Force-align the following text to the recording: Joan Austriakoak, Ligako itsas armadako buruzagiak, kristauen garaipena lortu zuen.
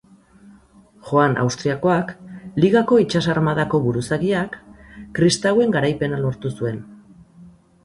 Joan 1.09 1.35
Austriakoak, 1.43 2.09
Ligako 2.63 2.97
itsas 3.03 3.21
armadako 3.35 3.81
buruzagiak, 3.85 4.59
kristauen 5.21 5.79
garaipena 5.79 6.23
lortu 6.27 6.57
zuen. 6.61 6.83